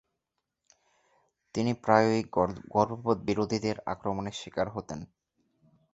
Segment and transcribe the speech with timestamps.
[1.55, 2.21] তিনি প্রায়ই
[2.75, 4.99] গর্ভপাত বিরোধীদের আক্রমনের শিকার হতেন।